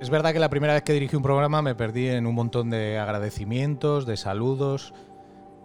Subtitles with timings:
[0.00, 2.70] Es verdad que la primera vez que dirigí un programa me perdí en un montón
[2.70, 4.94] de agradecimientos, de saludos.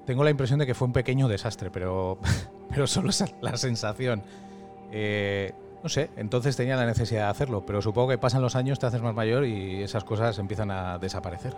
[0.05, 2.17] Tengo la impresión de que fue un pequeño desastre, pero,
[2.69, 4.23] pero solo es la sensación.
[4.91, 8.79] Eh, no sé, entonces tenía la necesidad de hacerlo, pero supongo que pasan los años,
[8.79, 11.55] te haces más mayor y esas cosas empiezan a desaparecer.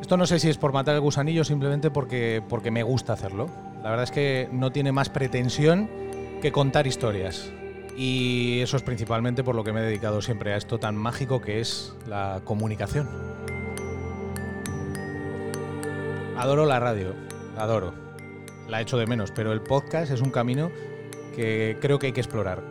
[0.00, 3.48] Esto no sé si es por matar el gusanillo simplemente porque, porque me gusta hacerlo.
[3.82, 5.90] La verdad es que no tiene más pretensión
[6.40, 7.52] que contar historias.
[7.96, 11.40] Y eso es principalmente por lo que me he dedicado siempre a esto tan mágico
[11.40, 13.08] que es la comunicación.
[16.36, 17.14] Adoro la radio,
[17.56, 17.94] la adoro.
[18.68, 20.70] La echo de menos, pero el podcast es un camino
[21.36, 22.62] que creo que hay que explorar.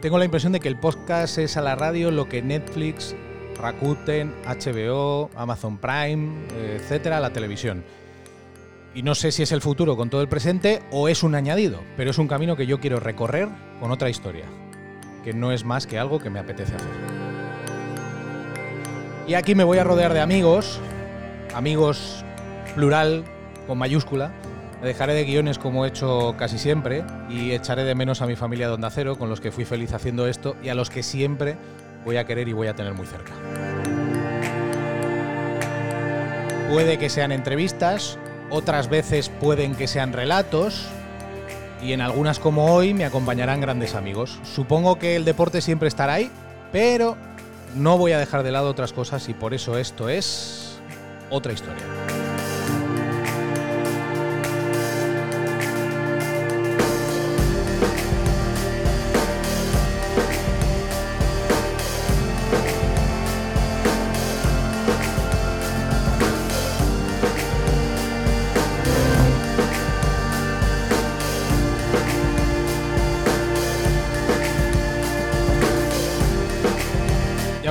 [0.00, 3.16] Tengo la impresión de que el podcast es a la radio lo que Netflix,
[3.60, 7.82] Rakuten, HBO, Amazon Prime, etcétera, la televisión.
[8.94, 11.80] Y no sé si es el futuro con todo el presente o es un añadido,
[11.96, 13.48] pero es un camino que yo quiero recorrer
[13.80, 14.44] con otra historia
[15.24, 16.88] que no es más que algo que me apetece hacer.
[19.26, 20.80] Y aquí me voy a rodear de amigos,
[21.54, 22.24] amigos
[22.74, 23.24] plural
[23.66, 24.32] con mayúscula.
[24.80, 28.36] Me dejaré de guiones como he hecho casi siempre y echaré de menos a mi
[28.36, 31.02] familia de Onda Cero, con los que fui feliz haciendo esto y a los que
[31.02, 31.56] siempre
[32.04, 33.32] voy a querer y voy a tener muy cerca.
[36.70, 38.18] Puede que sean entrevistas,
[38.50, 40.88] otras veces pueden que sean relatos,
[41.82, 44.38] y en algunas como hoy me acompañarán grandes amigos.
[44.42, 46.30] Supongo que el deporte siempre estará ahí,
[46.72, 47.16] pero
[47.74, 50.80] no voy a dejar de lado otras cosas y por eso esto es
[51.30, 51.84] otra historia.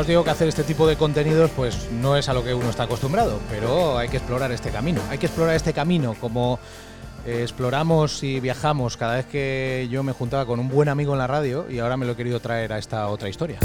[0.05, 2.83] Digo que hacer este tipo de contenidos pues no es a lo que uno está
[2.83, 5.01] acostumbrado, pero hay que explorar este camino.
[5.09, 6.59] Hay que explorar este camino como
[7.25, 11.19] eh, exploramos y viajamos cada vez que yo me juntaba con un buen amigo en
[11.19, 13.59] la radio y ahora me lo he querido traer a esta otra historia.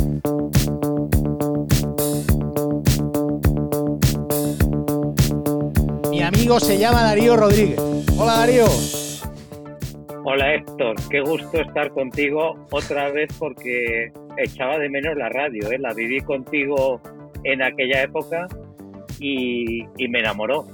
[6.09, 7.81] Mi amigo se llama Darío Rodríguez.
[8.17, 8.67] Hola Darío.
[10.25, 15.79] Hola Héctor, qué gusto estar contigo otra vez porque echaba de menos la radio, ¿eh?
[15.79, 17.01] la viví contigo
[17.43, 18.47] en aquella época
[19.19, 20.67] y, me enamoró.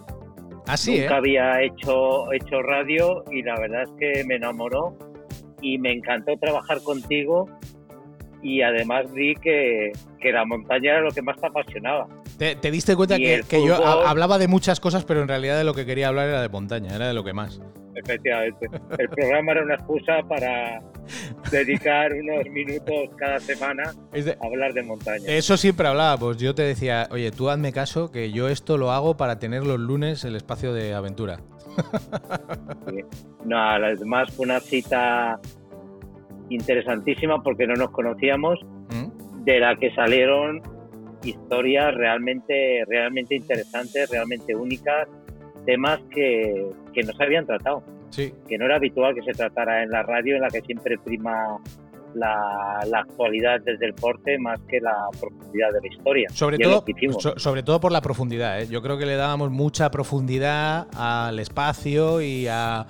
[0.66, 1.00] Así, ¿eh?
[1.02, 4.98] Nunca había hecho, hecho radio y la verdad es que me enamoró
[5.62, 7.48] y me encantó trabajar contigo
[8.42, 9.92] y además vi que,
[10.30, 12.06] la montaña era lo que más te apasionaba.
[12.36, 15.86] ¿Te, diste cuenta que, yo hablaba de muchas cosas, pero en realidad de lo que
[15.86, 17.62] quería hablar era de montaña, era de lo que más?
[17.98, 18.68] Efectivamente.
[18.98, 20.80] El programa era una excusa para
[21.50, 25.24] dedicar unos minutos cada semana a hablar de montaña.
[25.26, 26.36] Eso siempre hablábamos.
[26.38, 29.80] Yo te decía, oye, tú hazme caso que yo esto lo hago para tener los
[29.80, 31.40] lunes el espacio de aventura.
[33.44, 35.40] No, además fue una cita
[36.50, 38.58] interesantísima porque no nos conocíamos,
[38.90, 39.44] ¿Mm?
[39.44, 40.60] de la que salieron
[41.22, 45.08] historias realmente, realmente interesantes, realmente únicas
[45.66, 46.66] temas que,
[46.98, 47.82] que no se habían tratado.
[48.10, 48.32] Sí.
[48.48, 51.58] Que no era habitual que se tratara en la radio, en la que siempre prima
[52.14, 56.28] la, actualidad del deporte más que la profundidad de la historia.
[56.32, 56.84] Sobre, todo,
[57.36, 58.60] sobre todo por la profundidad.
[58.60, 58.66] ¿eh?
[58.68, 62.86] Yo creo que le dábamos mucha profundidad al espacio y a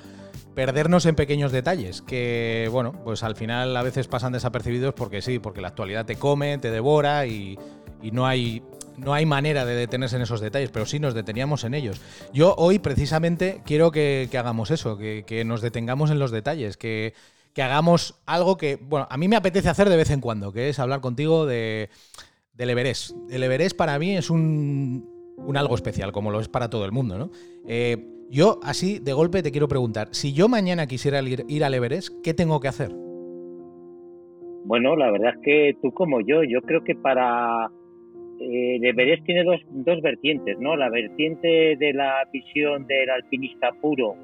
[0.55, 5.39] perdernos en pequeños detalles que, bueno, pues al final a veces pasan desapercibidos porque sí,
[5.39, 7.59] porque la actualidad te come, te devora y,
[8.03, 8.63] y no hay
[8.99, 12.01] no hay manera de detenerse en esos detalles, pero sí nos deteníamos en ellos.
[12.33, 17.15] Yo hoy precisamente quiero que, hagamos eso, que, nos detengamos en los detalles, que,
[17.57, 20.79] hagamos algo que, bueno, a mí me apetece hacer de vez en cuando, que es
[20.79, 21.91] hablar contigo de,
[22.53, 23.17] del Everest.
[23.31, 25.09] El Everest para mí es un,
[25.55, 27.31] algo especial, como lo es para todo el mundo, ¿no?
[27.67, 27.97] Eh,
[28.31, 32.11] yo así de golpe te quiero preguntar, si yo mañana quisiera ir, ir al Everest,
[32.23, 32.93] ¿qué tengo que hacer?
[34.65, 37.71] Bueno, la verdad es que tú como yo, yo creo que para
[38.41, 40.77] eh, tiene dos, dos vertientes, ¿no?
[40.77, 44.17] La vertiente de la visión del alpinista puro,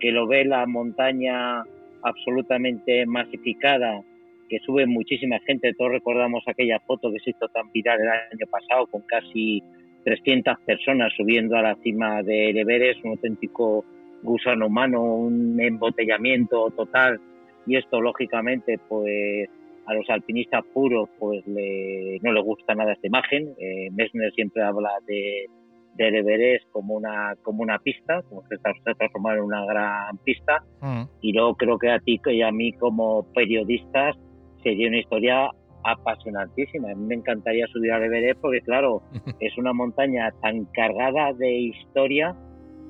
[0.00, 1.62] que lo ve la montaña
[2.02, 4.02] absolutamente masificada,
[4.48, 5.74] que sube muchísima gente.
[5.74, 9.62] Todos recordamos aquella foto que se hizo tan viral el año pasado con casi
[10.04, 13.84] 300 personas subiendo a la cima del Everest, un auténtico
[14.22, 17.20] gusano humano, un embotellamiento total.
[17.66, 19.50] Y esto, lógicamente, pues
[19.88, 23.54] a los alpinistas puros pues no le gusta nada esta imagen.
[23.58, 25.46] Eh, Messner siempre habla de,
[25.94, 30.62] del Everest como una, como una pista, como que está transformado en una gran pista.
[30.82, 31.02] Mm.
[31.22, 34.14] Y luego creo que a ti y a mí como periodistas
[34.62, 35.50] sería una historia
[35.84, 36.90] apasionantísima.
[36.90, 39.02] A mí me encantaría subir al Everest porque, claro,
[39.40, 42.36] es una montaña tan cargada de historia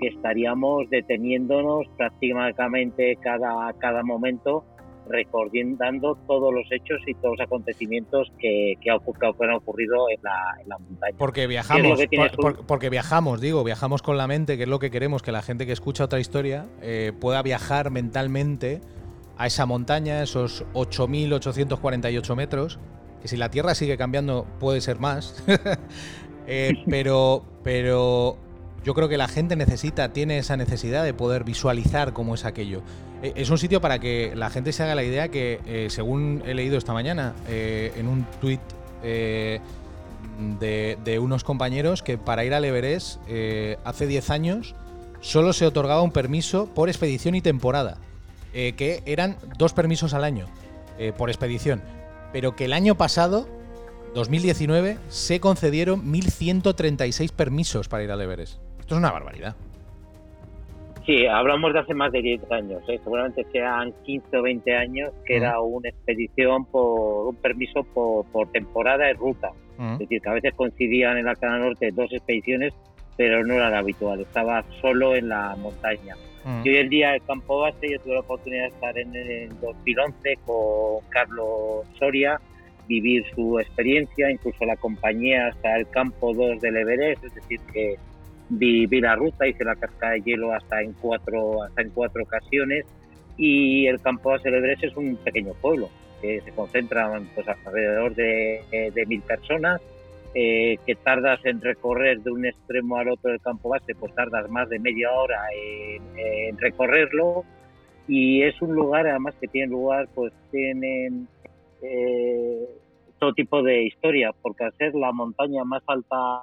[0.00, 4.64] que estaríamos deteniéndonos prácticamente cada, cada momento
[5.08, 11.16] recordando todos los hechos y todos los acontecimientos que, que, han ocurrido en la, montaña.
[11.18, 12.00] Porque viajamos,
[12.66, 15.66] porque viajamos, digo, viajamos con la mente, que es lo que queremos, que la gente
[15.66, 18.80] que escucha otra historia eh, pueda viajar mentalmente
[19.36, 22.78] a esa montaña, esos 8.848 metros,
[23.22, 25.44] que si la Tierra sigue cambiando puede ser más,
[26.46, 28.36] eh, pero, pero
[28.84, 32.82] yo creo que la gente necesita, tiene esa necesidad de poder visualizar cómo es aquello.
[33.22, 36.42] Eh, es un sitio para que la gente se haga la idea que, eh, según
[36.46, 38.60] he leído esta mañana eh, en un tuit
[39.02, 39.60] de,
[41.20, 43.20] unos compañeros, que para ir al Everest
[43.84, 44.74] hace 10 años
[45.20, 47.98] solo se otorgaba un permiso por expedición y temporada,
[48.52, 50.46] que eran dos permisos al año
[51.16, 51.80] por expedición,
[52.32, 53.48] pero que el año pasado
[54.14, 58.67] 2019 se concedieron 1.136 permisos para ir al Everest.
[58.88, 59.54] Esto es una barbaridad.
[61.04, 62.98] Sí, hablamos de hace más de 10 años, ¿eh?
[63.04, 69.04] seguramente sean 15 o 20 años, que era una expedición por un permiso por, temporada
[69.04, 69.50] de ruta.
[69.78, 72.72] Es decir, que a veces coincidían en la Cana Norte dos expediciones,
[73.18, 76.16] pero no era lo habitual, estaba solo en la montaña.
[76.64, 79.60] Y hoy en día el campo base, yo tuve la oportunidad de estar en el
[79.60, 82.40] 2011 con Carlos Soria,
[82.86, 87.98] vivir su experiencia, incluso la compañía hasta el campo 2 del Everest, es decir, que
[88.48, 92.86] vi, la ruta, hice la cascada de hielo hasta en cuatro, hasta en cuatro ocasiones.
[93.36, 95.88] Y el campo de Celebres es un pequeño pueblo
[96.20, 99.80] que se concentra pues, alrededor de, de mil personas,
[100.34, 104.50] eh, que tardas en recorrer de un extremo al otro del campo base, pues tardas
[104.50, 107.44] más de media hora en, recorrerlo.
[108.06, 111.28] Y es un lugar además que tiene lugar, pues tienen
[111.82, 112.68] eh,
[113.18, 116.42] todo tipo de historia, porque al ser la montaña más alta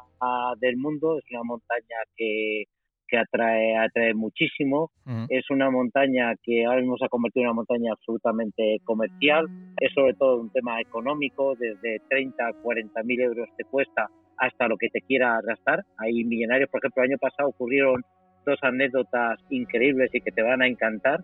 [0.60, 2.64] del mundo, es una montaña que,
[3.08, 4.92] que atrae, atrae muchísimo,
[5.30, 9.46] es una montaña que ahora mismo se ha convertido en una montaña absolutamente comercial,
[9.80, 14.68] es sobre todo un tema económico, desde 30 a 40 mil euros te cuesta hasta
[14.68, 15.84] lo que te quiera gastar.
[15.98, 18.04] Hay millonarios, por ejemplo, el año pasado ocurrieron
[18.46, 21.24] dos anécdotas increíbles y que te van a encantar.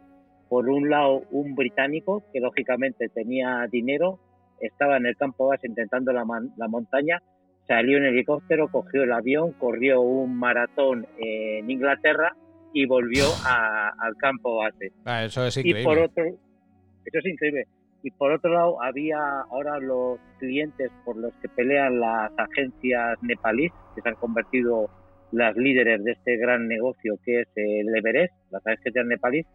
[0.50, 4.20] Por un lado, un británico que lógicamente tenía dinero,
[4.62, 6.24] estaba en el campo base intentando la,
[6.58, 7.22] la montaña,
[7.68, 12.36] salió en helicóptero, cogió el avión, corrió un maratón en Inglaterra
[12.74, 14.92] y volvió al campo base.
[15.06, 15.82] Ah, eso es increíble.
[15.82, 17.68] Y por otro, eso es increíble.
[18.04, 19.20] Y por otro lado, había
[19.52, 24.90] ahora los clientes por los que pelean las agencias nepalíes, que se han convertido
[25.32, 29.46] las líderes de este gran negocio que es el Everest, las agencias nepalíes,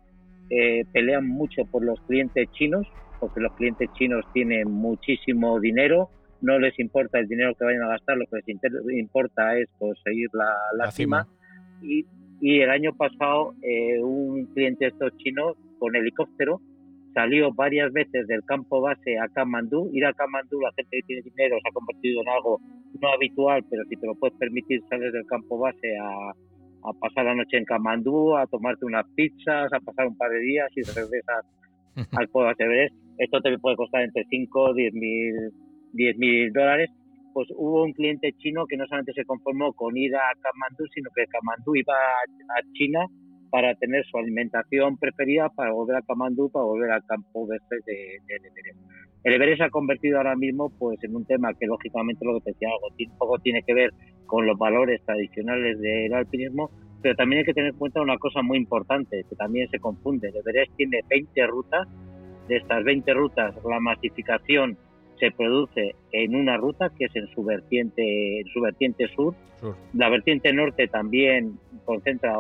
[0.49, 2.87] eh, pelean mucho por los clientes chinos
[3.19, 6.11] porque los clientes chinos tienen muchísimo dinero,
[6.41, 10.29] no les importa el dinero que vayan a gastar, lo que les importa es conseguir
[10.33, 11.27] la, cima.
[11.83, 12.05] Y,
[12.41, 16.61] el año pasado eh, un cliente estos chinos con helicóptero
[17.15, 19.89] salió varias veces del campo base a Kamandú.
[19.95, 22.61] Ir a Kamandú, la gente que tiene dinero se ha convertido en algo
[23.01, 26.31] no habitual, pero si te lo puedes permitir, sales del campo base a,
[26.89, 30.41] a pasar la noche en Kamandú, a tomarte unas pizzas, a pasar un par de
[30.41, 31.45] días y regresas
[32.13, 34.95] al pueblo de esto te puede costar entre 5 o 10
[36.19, 36.91] mil dólares,
[37.37, 41.11] pues hubo un cliente chino que no solamente se conformó con ir a Kamandú, sino
[41.15, 43.07] que Kamandú iba a, China
[43.51, 47.93] para tener su alimentación preferida para volver a Kamandú, para volver al campo de, de,
[48.27, 48.81] de Everest.
[49.25, 52.45] El Everest se ha convertido ahora mismo pues en un tema que lógicamente lo que
[52.45, 53.91] te decía algo poco tiene que ver
[54.25, 56.71] con los valores tradicionales del alpinismo,
[57.03, 60.29] pero también hay que tener en cuenta una cosa muy importante que también se confunde.
[60.29, 61.87] El Everest tiene 20 rutas
[62.49, 64.77] de estas 20 rutas, la masificación
[65.19, 69.35] se produce en una ruta que es en su vertiente, en su vertiente sur.
[69.95, 72.37] La vertiente norte también concentra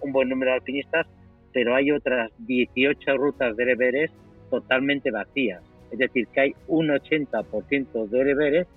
[0.00, 1.06] un buen número de alpinistas,
[1.52, 4.14] pero hay otras 18 rutas del Everest
[4.50, 5.62] totalmente vacías.
[5.90, 8.70] Es decir, que hay un 80% del Everest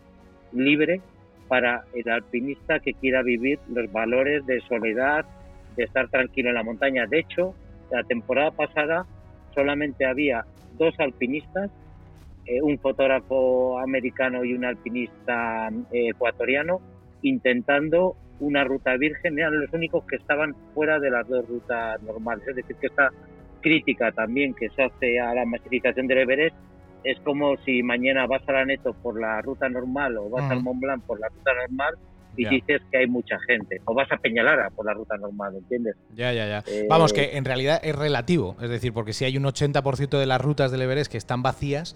[0.54, 1.02] libre
[1.48, 5.26] para el alpinista que quiera vivir los valores de soledad,
[5.76, 7.06] de estar tranquilo en la montaña.
[7.08, 7.54] De hecho,
[7.92, 9.06] la temporada pasada
[9.54, 10.46] solamente había
[10.82, 11.70] dos alpinistas,
[12.48, 16.82] eh, un fotógrafo americano y un alpinista eh, ecuatoriano,
[17.22, 22.48] intentando una ruta virgen, eran los únicos que estaban fuera de las dos rutas normales.
[22.48, 23.12] Es decir, que esta
[23.62, 26.56] crítica también que se hace a la masificación del Everest
[27.04, 30.64] es como si mañana vas a la Neto por la ruta normal o vas al
[30.64, 31.94] Mont Blanc por la ruta normal
[32.36, 33.82] y dices que hay mucha gente.
[33.86, 35.96] O vas a Peñalara por la ruta normal, ¿entiendes?
[36.16, 36.64] Ya, ya, ya.
[36.68, 38.56] Eh, Vamos, que en realidad es relativo.
[38.62, 41.96] Es decir, porque si hay un 80% de las rutas del Everest que están vacías,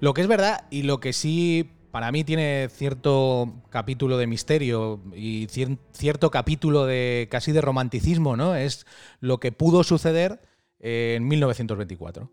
[0.00, 5.00] lo que es verdad y lo que sí para mí tiene cierto capítulo de misterio
[5.14, 5.48] y
[5.92, 8.54] cierto capítulo de casi de romanticismo, ¿no?
[8.54, 8.86] Es
[9.20, 10.40] lo que pudo suceder
[10.78, 12.30] en 1924.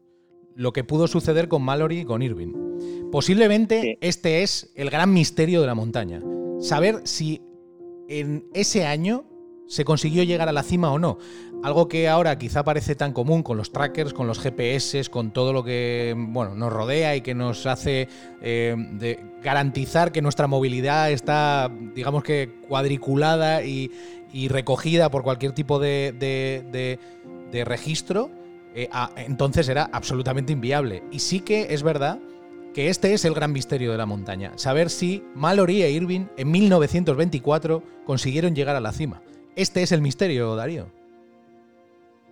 [0.56, 3.10] Lo que pudo suceder con Mallory y con Irving.
[3.12, 6.22] Posiblemente este es el gran misterio de la montaña.
[6.60, 7.42] Saber si
[8.08, 9.26] en ese año
[9.68, 11.18] se consiguió llegar a la cima o no.
[11.64, 15.54] Algo que ahora quizá parece tan común con los trackers, con los GPS, con todo
[15.54, 18.08] lo que bueno, nos rodea y que nos hace
[18.42, 23.92] eh, garantizar que nuestra movilidad está, digamos que, cuadriculada y,
[24.50, 27.00] recogida por cualquier tipo de,
[27.66, 28.30] registro,
[28.76, 31.04] eh, entonces era absolutamente inviable.
[31.12, 32.20] Y sí que es verdad
[32.78, 36.52] que este es el gran misterio de la montaña, saber si Mallory e Irving en
[36.52, 39.24] 1924 consiguieron llegar a la cima.
[39.56, 40.86] Este es el misterio, Darío.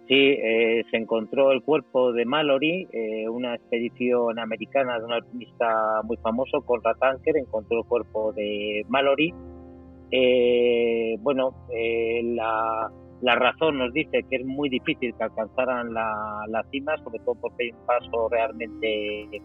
[0.07, 6.03] Sí, eh, se encontró el cuerpo de Mallory, eh, una expedición americana de un alpinista
[6.03, 9.33] muy famoso, Conrad Anker, encontró el cuerpo de Mallory.
[10.11, 16.95] Eh, bueno, la, razón nos dice que es muy difícil que alcanzaran la, la cima,
[16.97, 19.41] sobre todo porque hay un paso realmente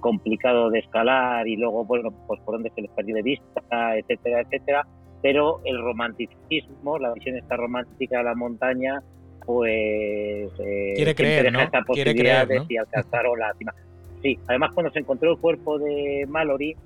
[0.00, 4.40] complicado de escalar y luego, bueno, pues por donde se les perdió de vista, etcétera,
[4.40, 4.86] etcétera
[5.24, 9.02] pero el romanticismo, la visión esta romántica de la montaña,
[9.46, 11.62] pues eh, quiere creer, ¿no?
[11.62, 13.74] esta posibilidad de si alcanzaron la cima.
[14.20, 16.76] Sí, además cuando se encontró el cuerpo de Mallory,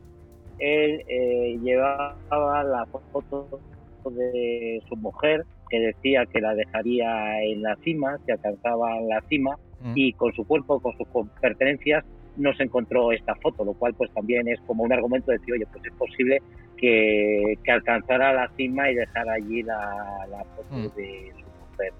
[0.60, 3.60] él eh, llevaba la foto
[4.08, 9.58] de su mujer que decía que la dejaría en la cima, si alcanzaba la cima,
[9.80, 9.92] mm.
[9.96, 11.08] y con su cuerpo, con sus
[11.40, 12.04] pertenencias,
[12.38, 15.54] no se encontró esta foto, lo cual pues también es como un argumento de decir,
[15.54, 16.42] oye, pues es posible
[16.76, 20.97] que, alcanzara la cima y dejara allí la, foto mm.
[20.97, 21.92] de su mujer.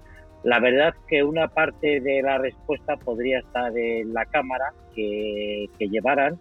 [0.43, 6.39] La verdad que una parte de la respuesta podría estar en la cámara que, llevaran,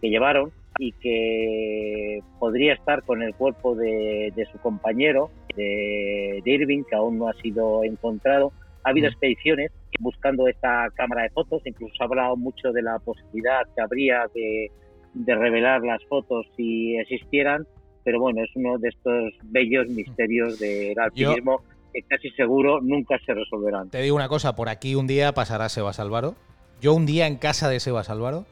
[0.00, 6.94] que llevaron y que podría estar con el cuerpo de, su compañero, de, Irving, que
[6.94, 8.52] aún no ha sido encontrado.
[8.84, 9.12] Ha habido mm.
[9.12, 13.82] expediciones buscando esta cámara de fotos, incluso se ha hablado mucho de la posibilidad que
[13.82, 14.70] habría de,
[15.14, 17.66] de revelar las fotos si existieran,
[18.04, 21.62] pero bueno, es uno de estos bellos misterios del alpinismo
[21.92, 23.90] que casi seguro nunca se resolverán.
[23.90, 26.34] Te digo una cosa, por aquí un día pasará Sebas Álvaro.
[26.80, 28.46] Yo un día en casa de Sebas Álvaro,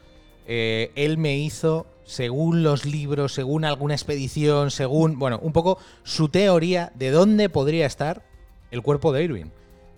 [0.47, 6.29] eh, él me hizo, según los libros, según alguna expedición, según, bueno, un poco su
[6.29, 8.23] teoría de dónde podría estar
[8.71, 9.47] el cuerpo de Irving.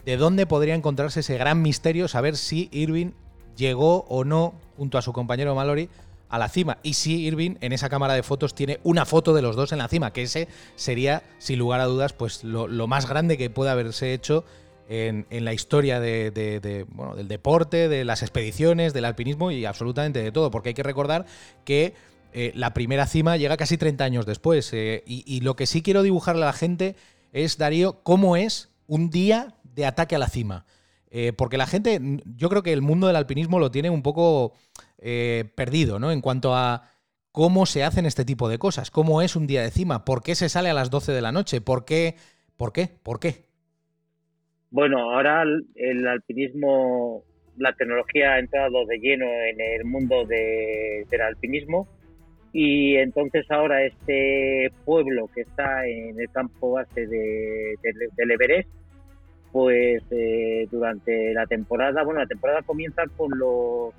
[0.04, 3.12] De dónde podría encontrarse ese gran misterio, saber si Irving
[3.56, 5.88] llegó o no, junto a su compañero Mallory,
[6.32, 6.78] a la cima.
[6.82, 9.78] Y si Irving en esa cámara de fotos tiene una foto de los dos en
[9.78, 13.70] la cima, que ese sería, sin lugar a dudas, pues lo, más grande que puede
[13.70, 14.44] haberse hecho
[14.88, 20.50] en, la historia del deporte, de las expediciones, del alpinismo y absolutamente de todo.
[20.50, 21.26] Porque hay que recordar
[21.66, 21.94] que
[22.32, 24.70] eh, la primera cima llega casi 30 años después.
[24.72, 26.96] Eh, y, lo que sí quiero dibujarle a la gente
[27.34, 30.66] es, Darío, cómo es un día de ataque a la cima.
[31.10, 32.00] Eh, porque la gente,
[32.36, 34.54] yo creo que el mundo del alpinismo lo tiene un poco
[34.98, 36.10] eh, perdido, ¿no?
[36.10, 36.88] En cuanto a
[37.32, 40.34] cómo se hacen este tipo de cosas, cómo es un día de cima, por qué
[40.34, 42.14] se sale a las 12 de la noche, por qué,
[42.56, 43.46] por qué, por qué.
[44.70, 47.24] Bueno, ahora el alpinismo,
[47.58, 51.88] la tecnología ha entrado de lleno en el mundo del alpinismo
[52.54, 57.76] y entonces ahora este pueblo que está en el campo base de,
[58.16, 58.68] del Everest,
[59.52, 63.92] pues eh, durante la temporada, bueno, la temporada comienza con los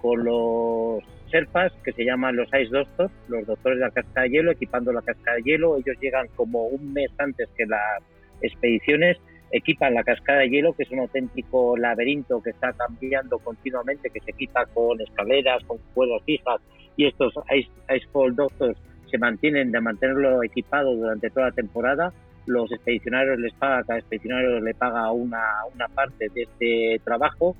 [0.00, 4.30] con los Sherpas, que se llaman los Ice Doctors, los doctores de la cascada de
[4.30, 5.76] hielo, equipando la cascada de hielo.
[5.76, 8.02] Ellos llegan como un mes antes que las
[8.40, 9.18] expediciones,
[9.50, 14.20] equipan la cascada de hielo, que es un auténtico laberinto que está cambiando continuamente, que
[14.20, 16.60] se equipa con escaleras, con cuerdas fijas,
[16.96, 18.78] y estos Ice, Icefall Doctors
[19.10, 22.12] se mantienen de mantenerlo equipado durante toda la temporada.
[22.48, 25.42] Los expedicionarios les paga, cada expedicionario le paga una,
[25.74, 27.54] una parte de este trabajo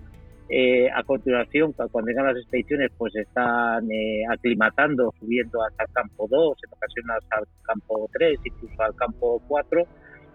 [0.50, 6.26] eh, a continuación, cuando llegan las expediciones, pues están eh, aclimatando, subiendo hasta el campo
[6.26, 9.86] 2, en ocasiones al campo 3, incluso al campo 4.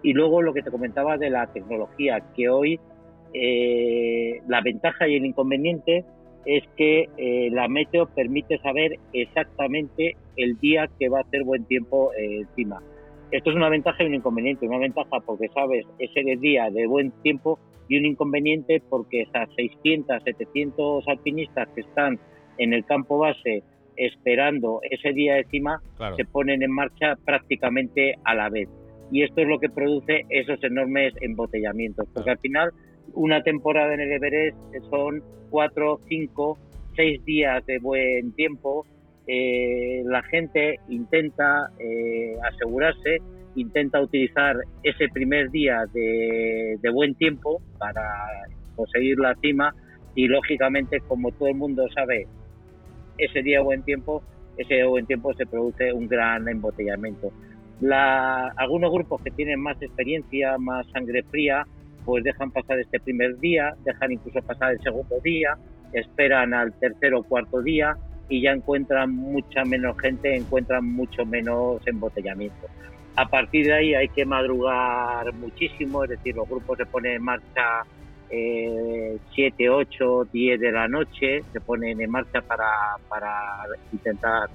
[0.04, 2.80] Y luego lo que te comentaba de la tecnología, que hoy
[3.34, 6.06] eh, la ventaja y el inconveniente
[6.46, 7.08] es que
[7.52, 12.82] la meteo permite saber exactamente el día que va a hacer buen tiempo encima.
[13.34, 14.68] Esto es una ventaja y un inconveniente.
[14.68, 20.22] Una ventaja porque sabes ese día de buen tiempo y un inconveniente porque esas 600,
[20.24, 22.20] 700 alpinistas que están
[22.60, 23.64] en el campo base
[23.98, 25.82] esperando ese día de cima,
[26.16, 28.70] se ponen en marcha prácticamente a la vez.
[29.12, 32.70] Y esto es lo que produce esos enormes embotellamientos, porque al final
[33.16, 34.58] una temporada en el Everest
[34.92, 36.60] son cuatro, cinco,
[36.96, 38.86] seis días de buen tiempo.
[39.26, 43.20] Eh, la gente intenta eh, asegurarse,
[43.56, 48.04] intenta utilizar ese primer día de, buen tiempo para
[48.76, 49.74] conseguir la cima
[50.16, 52.28] y lógicamente como todo el mundo sabe
[53.18, 54.24] ese día de buen tiempo
[54.58, 57.32] ese buen tiempo se produce un gran embotellamiento.
[57.82, 61.66] La, algunos grupos que tienen más experiencia más sangre fría
[62.06, 65.58] pues dejan pasar este primer día dejan incluso pasar el segundo día
[65.94, 67.98] esperan al tercer o cuarto día
[68.30, 72.68] y ya encuentran mucha menos gente encuentran mucho menos embotellamiento
[73.16, 77.24] a partir de ahí hay que madrugar muchísimo es decir los grupos se ponen en
[77.24, 77.86] marcha
[78.36, 82.68] eh, 7, 8, 10 de la noche, se ponen en marcha para,
[83.08, 83.32] para
[83.92, 84.50] intentar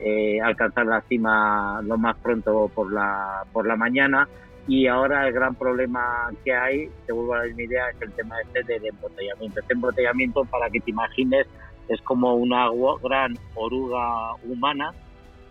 [0.00, 4.28] eh, alcanzar la cima lo más pronto por la, por la mañana.
[4.66, 8.12] Y ahora el gran problema que hay, te vuelvo a dar mi idea, es el
[8.12, 9.60] tema este del embotellamiento.
[9.60, 11.46] Este embotellamiento, para que te imagines,
[11.90, 12.68] es como una
[13.02, 14.94] gran oruga humana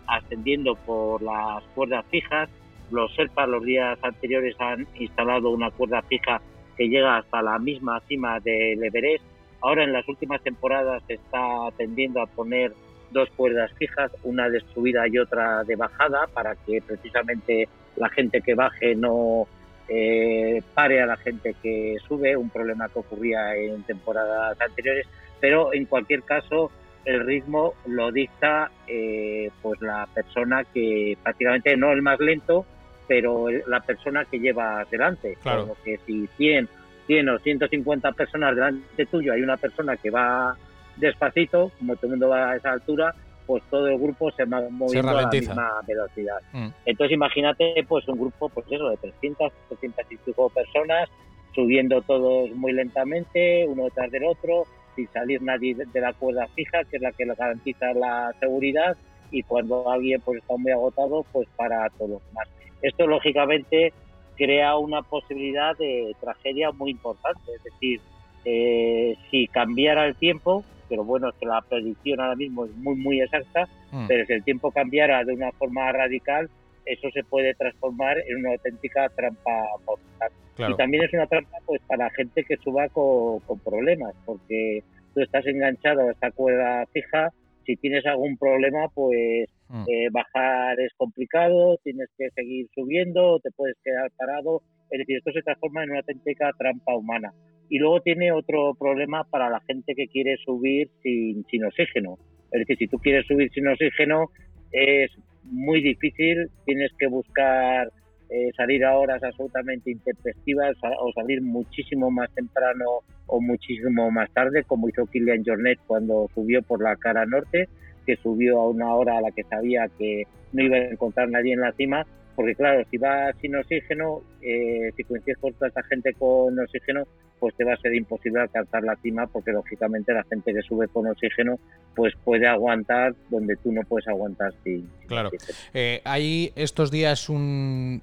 [0.06, 2.48] ascendiendo por las cuerdas fijas.
[2.90, 6.40] Los Serpas los días anteriores han instalado una cuerda fija
[6.76, 9.22] que llega hasta la misma cima del Everest.
[9.60, 12.72] Ahora en las últimas temporadas se está tendiendo a poner
[13.10, 18.40] dos cuerdas fijas, una de subida y otra de bajada, para que precisamente la gente
[18.40, 19.46] que baje no
[19.88, 25.06] eh, pare a la gente que sube, un problema que ocurría en temporadas anteriores,
[25.40, 26.70] pero en cualquier caso
[27.04, 32.66] el ritmo lo dicta eh, pues la persona que prácticamente no el más lento,
[33.08, 35.36] pero la persona que lleva delante.
[35.42, 35.76] Claro.
[35.84, 36.68] que si 100,
[37.06, 40.56] 100 o 150 personas delante tuyo hay una persona que va
[40.96, 43.14] despacito, como todo el mundo va a esa altura,
[43.46, 46.38] pues todo el grupo se va moviendo a la misma velocidad.
[46.52, 46.68] Mm.
[46.84, 50.06] Entonces imagínate pues un grupo pues eso de 300, 300
[50.54, 51.08] personas
[51.54, 56.84] subiendo todos muy lentamente, uno detrás del otro, sin salir nadie de la cuerda fija,
[56.84, 58.96] que es la que le garantiza la seguridad,
[59.30, 62.48] y cuando alguien pues está muy agotado, pues para todos los demás.
[62.82, 63.92] Esto lógicamente
[64.36, 68.00] crea una posibilidad de tragedia muy importante, es decir,
[68.44, 72.96] eh, si cambiara el tiempo, pero bueno, es que la predicción ahora mismo es muy,
[72.96, 74.06] muy exacta, mm.
[74.08, 76.48] pero si el tiempo cambiara de una forma radical,
[76.84, 80.30] eso se puede transformar en una auténtica trampa mortal.
[80.72, 84.82] Y también es una trampa pues para gente que suba con, con problemas, porque
[85.14, 87.32] tú estás enganchado a esta cuerda fija,
[87.70, 89.84] si tienes algún problema, pues mm.
[89.86, 94.62] eh, bajar es complicado, tienes que seguir subiendo, te puedes quedar parado.
[94.90, 97.32] Es decir, esto se transforma en una auténtica trampa humana.
[97.68, 102.18] Y luego tiene otro problema para la gente que quiere subir sin, sin oxígeno.
[102.50, 104.30] Es decir, si tú quieres subir sin oxígeno,
[104.72, 105.12] es
[105.44, 107.90] muy difícil, tienes que buscar
[108.28, 114.64] eh, salir a horas absolutamente intempestivas o salir muchísimo más temprano o muchísimo más tarde,
[114.64, 117.68] como hizo Kilian Jornet cuando subió por la cara norte,
[118.06, 121.54] que subió a una hora a la que sabía que no iba a encontrar nadie
[121.54, 122.06] en la cima,
[122.40, 127.06] porque claro, si vas sin oxígeno, eh, si coincides con toda esta gente con oxígeno,
[127.38, 130.88] pues te va a ser imposible alcanzar la cima porque lógicamente la gente que sube
[130.88, 131.58] con oxígeno
[131.94, 135.28] pues puede aguantar donde tú no puedes aguantar sin, claro.
[135.74, 138.00] eh, hay estos días un,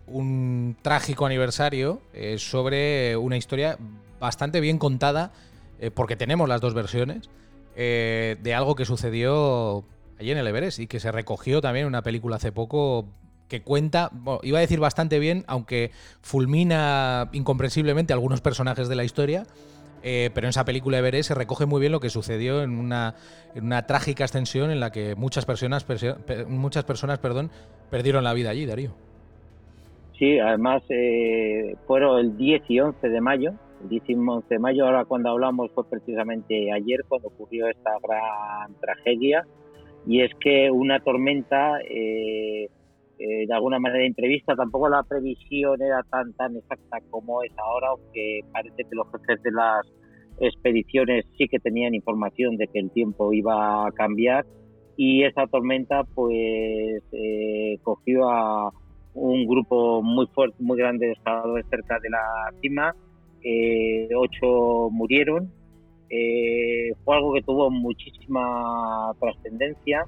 [0.83, 3.79] trágico aniversario eh, sobre una historia
[4.19, 5.31] bastante bien contada
[5.79, 7.27] eh, porque tenemos las dos versiones
[7.75, 9.83] de algo que sucedió
[10.19, 13.07] allí en el Everest y que se recogió también en una película hace poco
[13.47, 14.11] que cuenta,
[14.43, 19.45] iba a decir bastante bien, aunque fulmina incomprensiblemente algunos personajes de la historia.
[20.03, 23.15] Eh, pero en esa película Everest se recoge muy bien lo que sucedió en una,
[23.55, 25.85] en una trágica ascensión en la que muchas personas,
[26.47, 27.49] muchas personas perdón,
[27.89, 28.91] perdieron la vida allí, Darío.
[30.17, 33.53] Sí, además eh, fueron el 10 y 11 de mayo.
[33.83, 37.91] El 10 y 11 de mayo, ahora cuando hablamos fue precisamente ayer cuando ocurrió esta
[38.01, 39.45] gran tragedia.
[40.07, 42.69] Y es que una tormenta eh,
[43.19, 44.55] eh, de alguna manera imprevista.
[44.55, 49.41] Tampoco la previsión era tan tan exacta como es ahora, aunque parece que los jefes
[49.43, 49.85] de las
[50.39, 54.45] expediciones sí que tenían información de que el tiempo iba a cambiar
[54.95, 58.71] y esa tormenta pues eh, cogió a
[59.15, 62.95] un grupo muy fuerte, muy grande de escaladores cerca de la cima,
[63.43, 65.51] eh, ocho murieron,
[67.03, 70.05] fue algo que tuvo muchísima trascendencia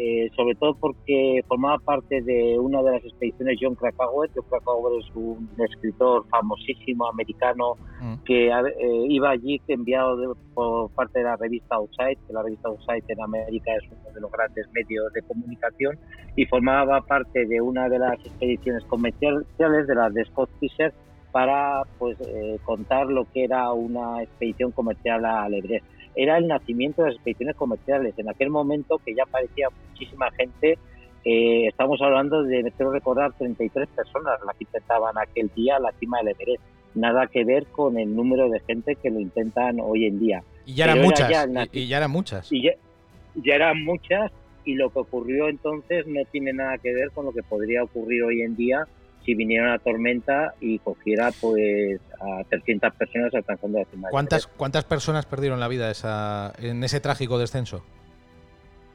[0.00, 4.30] eh, sobre todo porque formaba parte de una de las expediciones John Krakauer.
[4.32, 8.14] John Krakauer es un escritor famosísimo americano mm.
[8.24, 13.02] que eh, iba allí enviado por parte de la revista Outside, que la revista Outside
[13.08, 15.98] en América es uno de los grandes medios de comunicación,
[16.36, 20.94] y formaba parte de una de las expediciones comerciales de las de Scott Fisher
[21.32, 25.84] para pues eh, contar lo que era una expedición comercial a Everest
[26.18, 28.12] era el nacimiento de las expediciones comerciales.
[28.18, 30.76] En aquel momento que ya parecía muchísima gente,
[31.24, 36.18] eh, estamos hablando de, quiero recordar, 33 personas las que intentaban aquel día la cima
[36.18, 36.62] del Everest.
[36.96, 40.42] Nada que ver con el número de gente que lo intentan hoy en día.
[40.66, 41.30] Y ya eran muchas.
[41.70, 42.52] y, ya eran muchas.
[42.52, 44.32] Y ya, eran muchas
[44.64, 48.24] y lo que ocurrió entonces no tiene nada que ver con lo que podría ocurrir
[48.24, 48.88] hoy en día
[49.28, 54.08] si viniera una tormenta y cogiera pues a 300 personas alcanzando la cima.
[54.10, 57.84] ¿Cuántas, ¿Cuántas personas perdieron la vida esa, en ese trágico descenso?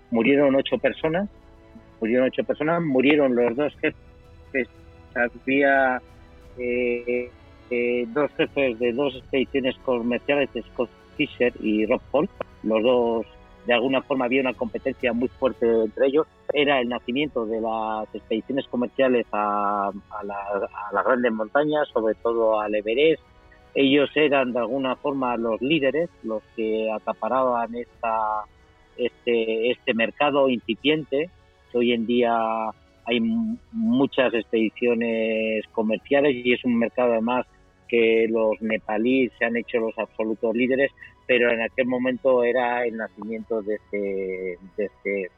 [0.09, 1.29] Murieron ocho personas,
[2.01, 4.67] murieron ocho personas, murieron los dos jefes,
[5.13, 6.01] había
[6.57, 7.29] eh,
[7.69, 12.27] eh, dos jefes de dos expediciones comerciales, Scott Fisher y Rob Paul,
[12.63, 13.27] los dos
[13.65, 18.13] de alguna forma había una competencia muy fuerte entre ellos, era el nacimiento de las
[18.13, 19.91] expediciones comerciales a,
[20.23, 23.23] las grandes montañas, sobre todo al Everest.
[23.75, 28.43] Ellos eran de alguna forma los líderes, los que acaparaban esta,
[28.97, 31.29] este, este mercado incipiente,
[31.73, 32.35] hoy en día
[33.05, 33.19] hay
[33.71, 37.45] muchas expediciones comerciales y es un mercado además
[37.87, 40.91] que los nepalíes se han hecho los absolutos líderes,
[41.25, 45.31] pero en aquel momento era el nacimiento de este, de este,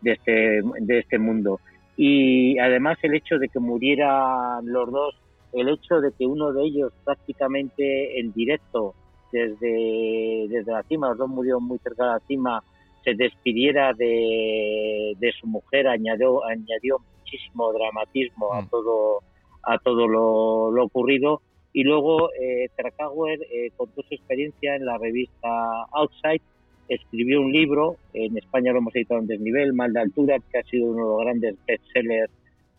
[0.00, 1.60] de este, de este mundo.
[1.96, 5.14] Y además el hecho de que murieran los dos,
[5.52, 8.94] el hecho de que uno de ellos prácticamente en directo
[9.32, 12.62] desde, desde la cima, los dos murieron muy cerca de la cima,
[13.04, 18.68] se despidiera de, de su mujer, añadió, añadió muchísimo dramatismo a mm.
[18.68, 19.20] todo,
[19.62, 24.98] a todo lo, lo ocurrido y luego eh, Krakauer eh, contó su experiencia en la
[24.98, 25.48] revista
[25.92, 26.42] Outside,
[26.88, 30.62] escribió un libro, en España lo hemos editado en desnivel, Mal de Altura, que ha
[30.64, 32.32] sido uno de los grandes bestsellers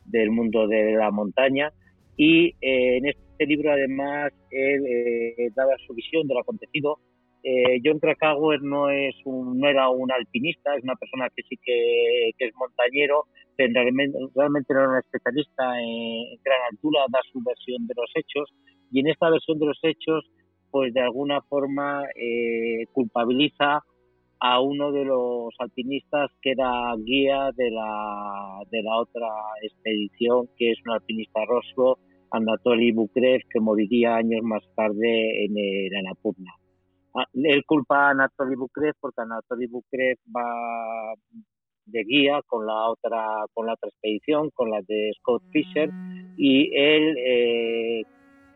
[0.06, 1.72] del mundo de la montaña.
[2.18, 7.00] Y eh, en este libro, además, él eh, daba su visión del acontecido.
[7.84, 12.30] John Krakauer no, es un, no era un alpinista, es una persona que sí que,
[12.38, 13.26] que es montañero,
[13.56, 18.12] pero realmente, realmente no era un especialista en gran altura, da su versión de los
[18.14, 18.54] hechos
[18.92, 20.30] y en esta versión de los hechos,
[20.70, 23.84] pues de alguna forma eh, culpabiliza
[24.40, 29.28] a uno de los alpinistas que era guía de la, de la otra
[29.62, 32.00] expedición, que es un alpinista rosco,
[32.32, 36.52] Anatoly Bukrev, que moriría años más tarde en el Annapurna.
[37.14, 41.14] Ah, él culpa a Anatoly Bukrev porque Anatoly Bukrev va
[41.86, 45.90] de guía con la otra con la otra expedición, con la de Scott Fisher,
[46.38, 48.04] y él eh,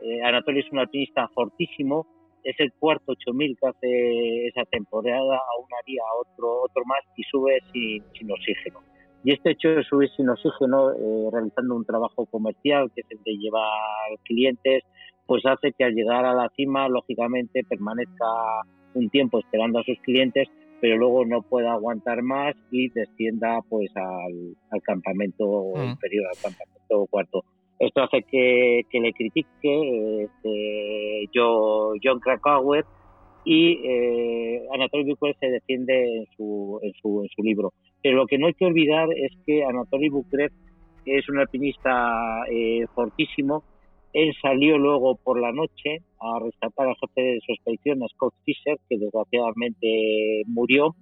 [0.02, 2.08] eh, Anatoly es un alpinista fortísimo,
[2.44, 7.58] es el cuarto 8000 que hace esa temporada, aún haría otro, otro más y sube
[7.74, 8.80] sin, oxígeno.
[9.24, 13.24] Y este hecho de subir sin oxígeno, eh, realizando un trabajo comercial, que es el
[13.24, 13.72] de llevar
[14.24, 14.84] clientes,
[15.26, 18.26] pues hace que al llegar a la cima, lógicamente, permanezca
[18.94, 20.48] un tiempo esperando a sus clientes,
[20.82, 25.84] pero luego no pueda aguantar más y descienda pues al, campamento mm.
[25.84, 27.44] inferior, al campamento cuarto.
[27.80, 32.86] Esto hace que, le critique este, yo, John Krakauer
[33.44, 37.74] y eh, Anatoly Bukrev se defiende en su, en, su, en su libro.
[38.02, 40.52] Pero lo que no hay que olvidar es que Anatoly Bukrev
[41.06, 43.64] es un alpinista eh, fortísimo.
[44.14, 48.78] Él salió luego por la noche a rescatar al jefe de su expedición, Scott Fisher,
[48.90, 50.96] que desgraciadamente murió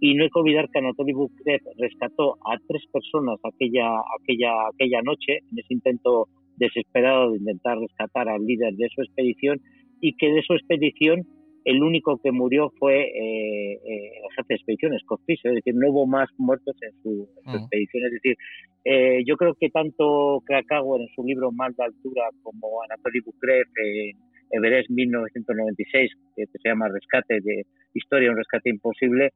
[0.00, 3.88] y no hay que olvidar que Anatoly Bukrev rescató a tres personas aquella,
[4.20, 9.60] aquella, aquella noche en ese intento desesperado de intentar rescatar al líder de su expedición
[10.00, 11.26] y que de su expedición
[11.66, 15.74] el único que murió fue eh, eh, el jefe de expedición, Scott Fisher, es decir,
[15.74, 18.04] no hubo más muertos en su, expedición.
[18.04, 18.36] Es decir,
[18.84, 23.66] eh, yo creo que tanto Krakauer en su libro Mal de Altura como Anatoly Bukrev
[23.84, 24.16] en
[24.52, 29.32] Everest 1996, que se llama Rescate de Historia, un rescate imposible,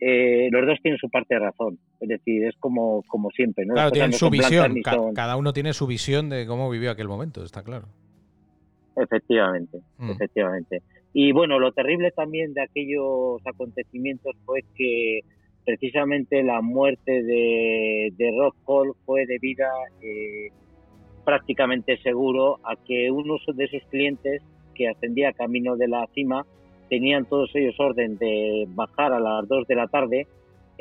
[0.00, 1.78] eh, los dos tienen su parte de razón.
[2.00, 3.66] Es decir, es como, como siempre.
[3.66, 3.74] ¿no?
[3.74, 4.76] Claro, tienen su visión.
[5.14, 7.86] Cada uno tiene su visión de cómo vivió aquel momento, está claro.
[8.96, 10.10] Efectivamente, mm.
[10.10, 10.82] efectivamente.
[11.12, 15.20] Y bueno, lo terrible también de aquellos acontecimientos fue que
[15.64, 19.68] precisamente la muerte de, de Rock Hall fue debida
[20.02, 20.48] eh,
[21.24, 24.42] prácticamente seguro a que uno de sus clientes
[24.74, 26.46] que ascendía camino de la cima
[26.90, 30.26] tenían todos ellos orden de bajar a las 2 de la tarde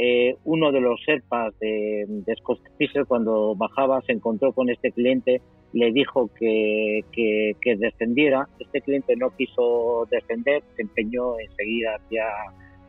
[0.02, 4.94] eh, uno de los serpas de, de Scott Fisher cuando bajaba se encontró con este
[4.94, 5.42] cliente,
[5.74, 12.24] le dijo que, que, descendiera, este cliente no quiso descender, se empeñó enseguida hacia,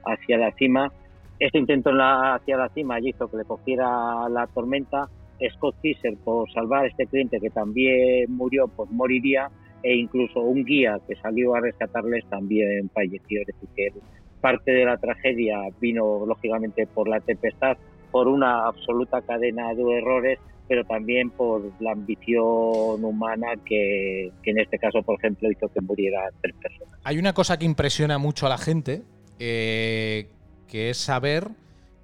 [0.04, 0.92] hacia la cima,
[1.40, 5.08] este intento en la, hacia la cima hizo que le cogiera la tormenta,
[5.56, 9.50] Scott Fisher por salvar a este cliente que también murió, pues moriría,
[9.82, 13.92] e incluso un guía que salió a rescatarles también falleció, es decir que
[14.40, 17.76] parte de la tragedia vino lógicamente por la tempestad,
[18.10, 24.78] por una absoluta cadena de errores, pero también por la ambición humana que, en este
[24.78, 27.00] caso, por ejemplo, hizo que muriera tres personas.
[27.04, 29.02] Hay una cosa que impresiona mucho a la gente,
[29.38, 30.28] eh,
[30.68, 31.48] que es saber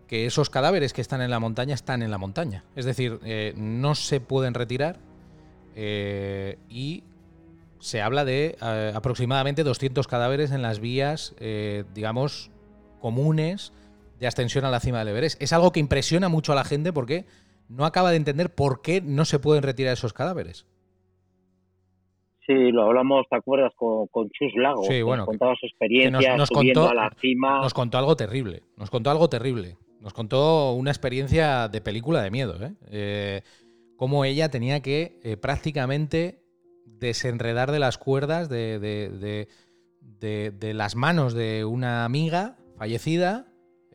[0.09, 2.65] que esos cadáveres que están en la montaña están en la montaña.
[2.75, 4.97] Es decir, eh, no se pueden retirar
[5.75, 7.05] eh, y
[7.79, 12.51] se habla de eh, aproximadamente 200 cadáveres en las vías, eh, digamos,
[13.01, 13.73] comunes
[14.19, 15.41] de ascensión a la cima del Everest.
[15.43, 17.25] Es algo que impresiona mucho a la gente porque
[17.69, 20.67] no acaba de entender por qué no se pueden retirar esos cadáveres.
[22.47, 23.73] Sí, lo hablamos, ¿te acuerdas?
[23.75, 24.85] Con, Chus Lago.
[24.85, 25.23] Sí, bueno.
[25.23, 27.61] Nos contaba su experiencia subiendo a la cima.
[27.61, 28.62] Nos contó algo terrible.
[28.77, 29.77] Nos contó algo terrible.
[30.01, 32.55] Nos contó una experiencia de película de miedo.
[32.62, 32.73] ¿eh?
[32.91, 33.43] eh
[33.97, 36.46] cómo ella tenía que prácticamente
[36.99, 38.79] desenredar de las cuerdas de,
[40.21, 43.47] de, las manos de una amiga fallecida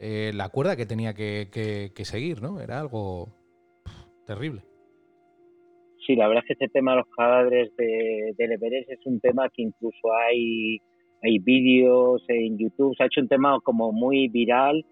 [0.03, 2.59] eh, la cuerda que tenía que, seguir, ¿no?
[2.59, 3.29] Era algo
[4.25, 4.63] terrible.
[6.05, 9.19] Sí, la verdad es que este tema de los cadáveres de, del Everest es un
[9.19, 10.79] tema que incluso hay,
[11.21, 14.83] hay vídeos en YouTube, se ha hecho un tema como muy viral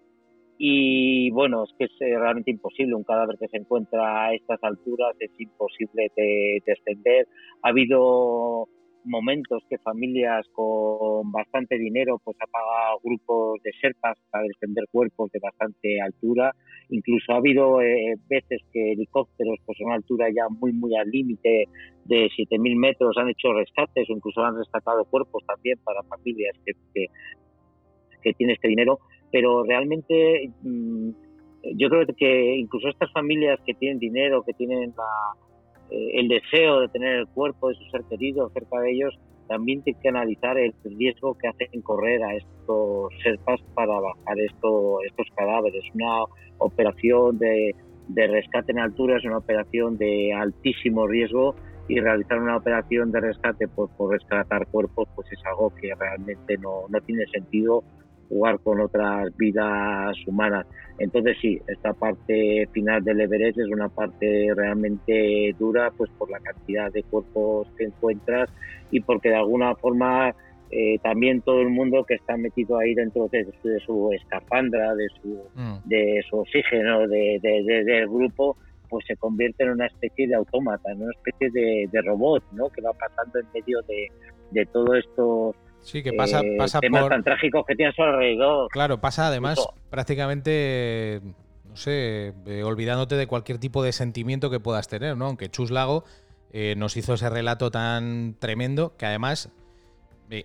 [0.62, 4.62] y bueno, es que es eh, realmente imposible, un cadáver que se encuentra a estas
[4.62, 7.26] alturas es imposible de descender.
[7.62, 8.68] Ha habido
[9.04, 15.32] momentos que familias con bastante dinero pues ha pagado grupos de serpas para descender cuerpos
[15.32, 16.54] de bastante altura.
[16.90, 21.08] Incluso ha habido eh, veces que helicópteros pues a una altura ya muy muy al
[21.08, 21.64] límite
[22.04, 26.72] de 7.000 metros han hecho rescates o incluso han rescatado cuerpos también para familias que,
[26.92, 27.06] que,
[28.20, 28.98] que tienen este dinero
[29.30, 31.10] pero realmente mm,
[31.76, 34.94] yo creo que incluso estas familias que tienen dinero, que tienen
[35.90, 39.18] eh, el deseo de tener el cuerpo de su ser querido cerca de ellos,
[39.50, 44.98] también tienen que analizar el riesgo que hacen correr a estos serpas para bajar esto,
[45.02, 45.82] estos cadáveres.
[45.92, 46.22] Una
[46.58, 47.74] operación de,
[48.14, 51.56] rescate en altura es una operación de altísimo riesgo
[51.88, 56.56] y realizar una operación de rescate por, por rescatar cuerpos pues es algo que realmente
[56.58, 57.82] no, no tiene sentido
[58.30, 60.66] jugar con otras vidas humanas.
[60.98, 66.38] Entonces sí, esta parte final del Everest es una parte realmente dura, pues por la
[66.38, 68.48] cantidad de cuerpos que encuentras
[68.90, 70.34] y porque de alguna forma
[70.70, 73.46] eh, también todo el mundo que está metido ahí dentro de,
[73.84, 75.88] su escafandra, de su, mm.
[75.88, 78.56] de su oxígeno, de, del grupo,
[78.88, 82.68] pues se convierte en una especie de autómata, en una especie de, robot, ¿no?
[82.68, 84.12] Que va pasando en medio de,
[84.52, 88.02] de todo esto Sí, que pasa, eh, pasa temas tan trágicos que tiene a su
[88.02, 88.68] alrededor.
[88.70, 91.20] Claro, pasa además prácticamente,
[91.68, 95.26] no sé, eh, olvidándote de cualquier tipo de sentimiento que puedas tener, ¿no?
[95.26, 96.04] Aunque Chus Lago
[96.52, 99.50] eh, nos hizo ese relato tan tremendo que además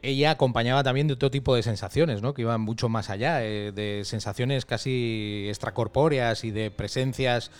[0.02, 2.34] ella acompañaba también de otro tipo de sensaciones, ¿no?
[2.34, 7.52] Que iban mucho más allá, de sensaciones casi extracorpóreas y de presencias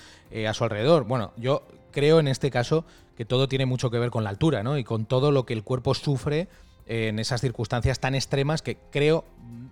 [0.48, 1.04] a su alrededor.
[1.04, 2.84] Bueno, yo creo en este caso
[3.16, 4.80] que todo tiene mucho que ver con la altura, ¿no?
[4.80, 6.48] Y con todo lo que el cuerpo sufre
[6.86, 9.26] en esas circunstancias tan extremas que creo,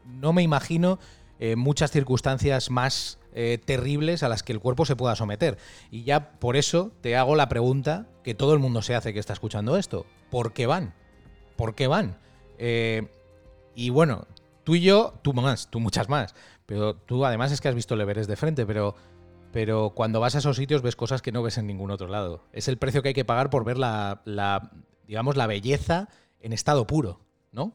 [0.05, 0.99] no me imagino
[1.39, 5.57] eh, muchas circunstancias más eh, terribles a las que el cuerpo se pueda someter.
[5.91, 9.19] Y ya por eso te hago la pregunta que todo el mundo se hace que
[9.19, 10.05] está escuchando esto.
[10.29, 10.93] ¿Por qué van?
[11.55, 12.17] ¿Por qué van?
[12.57, 13.07] Eh,
[13.75, 14.27] y bueno,
[14.63, 16.35] tú y yo, tú más, tú muchas más.
[16.65, 18.95] Pero tú además es que has visto el Everest de frente, pero,
[19.51, 22.45] pero cuando vas a esos sitios ves cosas que no ves en ningún otro lado.
[22.53, 24.71] Es el precio que hay que pagar por ver la, la
[25.07, 26.07] digamos, la belleza
[26.43, 27.19] en estado puro,
[27.51, 27.73] ¿no?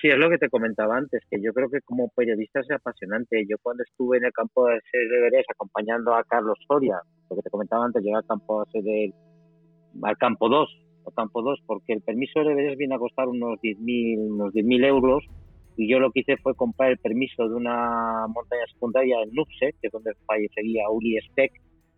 [0.00, 3.46] Sí, es lo que te comentaba antes, que yo creo que como periodista es apasionante.
[3.48, 6.96] Yo cuando estuve en el campo de Everest acompañando a Carlos Soria,
[7.30, 9.12] lo que te comentaba antes, llegué al campo de,
[10.02, 10.68] al campo 2,
[11.04, 14.66] o campo 2, porque el permiso de Everest viene a costar unos 10.000 unos 10
[14.82, 15.24] euros
[15.78, 19.74] y yo lo que hice fue comprar el permiso de una montaña secundaria en Nupse,
[19.80, 21.52] que es donde fallecería Uli Speck.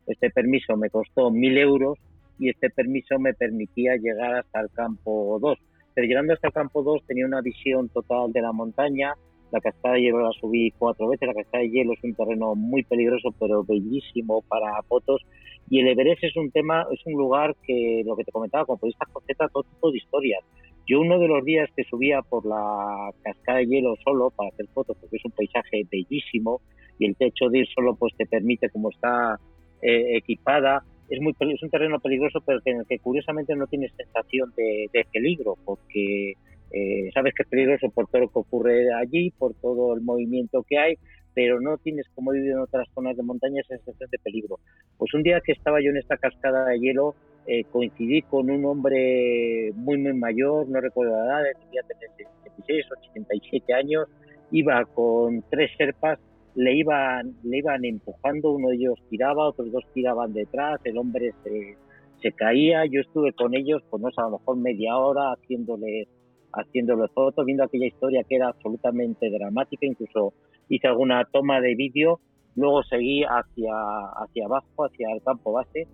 [0.07, 1.99] Este permiso me costó 1.000 euros
[2.39, 5.59] y este permiso me permitía llegar hasta el campo 2.
[5.95, 9.15] Pero llegando hasta el campo 2 tenía una visión total de la montaña.
[9.51, 11.27] La cascada de hielo la subí cuatro veces.
[11.27, 15.23] La cascada de hielo es un terreno muy peligroso, pero bellísimo para fotos.
[15.71, 18.79] Y el Everest es un tema, es un lugar que, lo que te comentaba, como
[18.79, 20.45] periodista, concentra todo tipo de historias.
[20.87, 24.67] Yo uno de los días que subía por la cascada de hielo solo para hacer
[24.69, 26.63] fotos, porque es un paisaje bellísimo,
[26.99, 29.39] y el techo de ir solo pues te permite como está
[29.83, 30.83] eh, equipada.
[31.09, 35.07] Es, muy, es un terreno peligroso, pero en el que curiosamente no tienes sensación de,
[35.13, 36.33] peligro, porque
[36.71, 40.65] eh, sabes que es peligroso por todo lo que ocurre allí, por todo el movimiento
[40.69, 40.99] que hay,
[41.35, 44.59] pero no tienes como vivir en otras zonas de montaña esa sensación de peligro.
[44.99, 47.15] Pues un día que estaba yo en esta cascada de hielo,
[47.47, 53.09] eh, coincidí con un hombre muy, muy mayor, no recuerdo la edad, tenía 76 o
[53.11, 54.07] 87 años,
[54.51, 56.19] iba con tres serpas,
[56.59, 61.31] le iban, le iban empujando, uno de ellos tiraba, otros dos tiraban detrás, el hombre
[61.45, 61.77] se,
[62.21, 66.09] se caía, yo estuve con ellos, pues no sé, a lo mejor media hora haciéndole,
[66.53, 70.35] haciéndole fotos, viendo aquella historia que era absolutamente dramática, incluso
[70.69, 72.19] hice alguna toma de vídeo,
[72.57, 73.73] luego seguí hacia,
[74.17, 75.87] hacia abajo, hacia el campo base,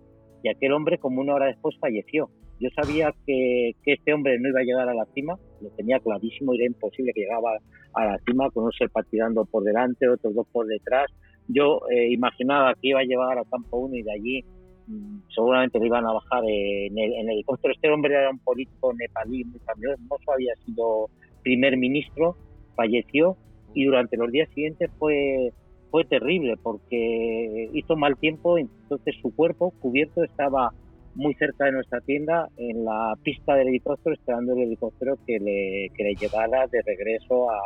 [0.43, 2.31] y aquel hombre como una hora después falleció.
[2.61, 6.55] Yo sabía que, este hombre no iba a llegar a la cima, lo tenía clarísimo,
[6.55, 7.59] era imposible que llegaba
[7.95, 11.07] a la cima con un serpa tirando por delante, otros dos por detrás.
[11.49, 14.45] Yo eh, imaginaba que iba a llegar a campo 1 y de allí
[14.87, 17.75] mm, seguramente le iban a bajar el, en el helicóptero.
[17.75, 21.11] Este hombre era un político nepalí muy famoso, había sido
[21.43, 22.37] primer ministro,
[22.77, 23.37] falleció
[23.75, 25.53] y durante los días siguientes fue
[25.95, 30.73] fue terrible porque hizo mal tiempo, entonces su cuerpo cubierto estaba
[31.15, 35.91] muy cerca de nuestra tienda en la pista del helicóptero esperando el helicóptero que le,
[35.97, 37.59] que le llevara de regreso a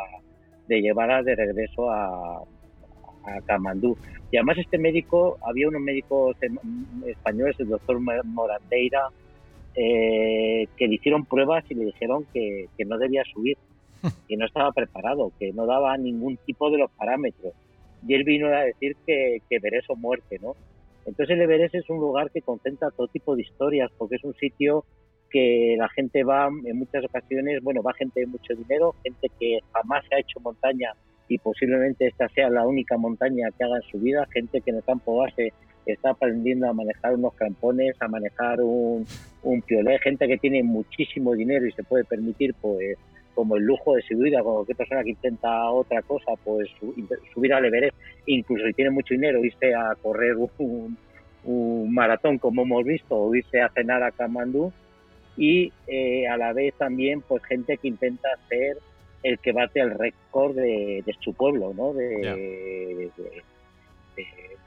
[0.66, 2.42] de llevara de regreso a,
[3.24, 3.96] a Kamandú.
[4.30, 6.37] Y además este médico, había unos médicos
[7.06, 9.08] españoles, el doctor Morandeira,
[9.74, 13.56] eh, que le hicieron pruebas y le dijeron que, que no debía subir,
[14.28, 17.54] que no estaba preparado, que no daba ningún tipo de los parámetros
[18.06, 20.54] y él vino a decir que, que Everest o muerte, ¿no?
[21.08, 24.34] Entonces el Everest es un lugar que concentra todo tipo de historias, porque es un
[24.34, 24.84] sitio
[25.30, 29.58] que la gente va en muchas ocasiones, bueno, va gente de mucho dinero, gente que
[29.72, 30.92] jamás se ha hecho montaña
[31.28, 34.76] y posiblemente esta sea la única montaña que haga en su vida, gente que en
[34.76, 35.52] el campo base
[35.86, 39.06] está aprendiendo a manejar unos crampones, a manejar un,
[39.42, 42.98] un piolé, gente que tiene muchísimo dinero y se puede permitir pues
[43.38, 46.68] como el lujo de su vida, como cualquier persona que intenta otra cosa, pues
[47.33, 47.96] subir al Everest,
[48.27, 50.98] incluso si tiene mucho dinero, irse a correr un,
[51.94, 54.72] maratón como hemos visto, o irse a cenar a Kamandú,
[55.37, 58.79] y eh, a la vez también pues gente que intenta ser
[59.22, 61.94] el que bate el récord de, su pueblo, ¿no?
[61.94, 63.12] De,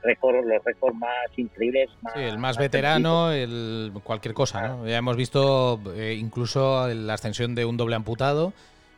[0.04, 1.90] récord, los récords más increíbles.
[2.14, 4.88] sí, el más veterano, el cualquier cosa, ¿no?
[4.88, 8.54] Ya hemos visto eh, incluso la ascensión de un doble amputado.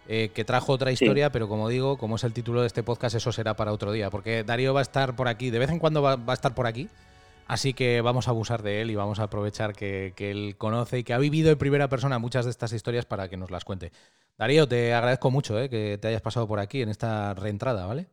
[0.10, 3.16] Eh, que trajo otra historia, pero como digo, como es el título de este podcast,
[3.16, 5.80] eso será para otro día, porque Darío va a estar por aquí, de vez en
[5.80, 6.89] cuando va, a estar por aquí,
[7.48, 11.00] así que vamos a abusar de él y vamos a aprovechar que, que, él conoce
[11.00, 13.63] y que ha vivido en primera persona muchas de estas historias para que nos las
[13.63, 13.94] cuente.
[14.38, 18.08] Darío, te agradezco mucho eh, que te hayas pasado por aquí en esta reentrada, ¿vale?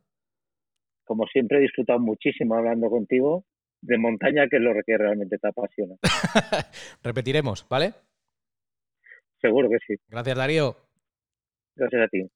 [1.10, 3.44] Como siempre, he disfrutado muchísimo hablando contigo
[3.82, 5.96] de montaña, que es lo que realmente te apasiona.
[7.02, 7.94] Repetiremos, ¿vale?
[9.40, 10.00] Seguro que sí.
[10.06, 10.76] Gracias, Darío.
[11.74, 12.30] Gracias a ti.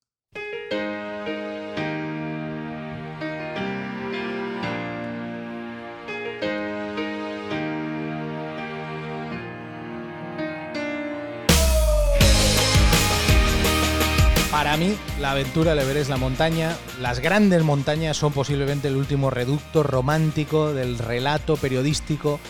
[14.65, 19.29] Para mí, la aventura del Everest, la montaña, las grandes montañas son posiblemente el último
[19.29, 22.41] reducto romántico del relato periodístico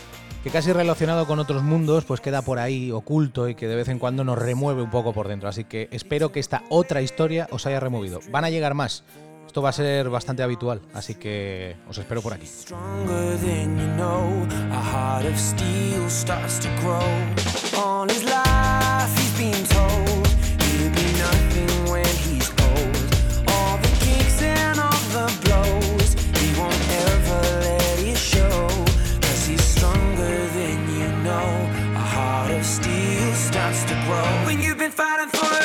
[0.44, 3.88] que casi relacionado con otros mundos, pues queda por ahí oculto y que de vez
[3.88, 5.48] en cuando nos remueve un poco por dentro.
[5.48, 8.20] Así que espero que esta otra historia os haya removido.
[8.30, 9.02] Van a llegar más.
[9.44, 12.46] Esto va a ser bastante habitual, así que os espero por aquí.
[34.94, 35.63] fighting for it.